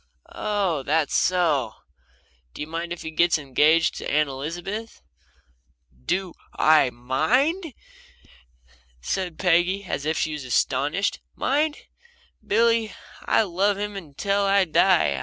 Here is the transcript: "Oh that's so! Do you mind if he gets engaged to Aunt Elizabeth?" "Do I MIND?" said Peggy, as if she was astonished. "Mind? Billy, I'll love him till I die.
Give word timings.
"Oh 0.33 0.81
that's 0.81 1.13
so! 1.13 1.73
Do 2.55 2.61
you 2.61 2.65
mind 2.67 2.91
if 2.91 3.03
he 3.03 3.11
gets 3.11 3.37
engaged 3.37 3.93
to 3.97 4.09
Aunt 4.11 4.29
Elizabeth?" 4.29 5.03
"Do 6.05 6.33
I 6.57 6.89
MIND?" 6.89 7.75
said 8.99 9.37
Peggy, 9.37 9.83
as 9.83 10.03
if 10.07 10.17
she 10.17 10.33
was 10.33 10.43
astonished. 10.43 11.19
"Mind? 11.35 11.77
Billy, 12.43 12.91
I'll 13.25 13.51
love 13.53 13.77
him 13.77 14.15
till 14.15 14.41
I 14.41 14.65
die. 14.65 15.19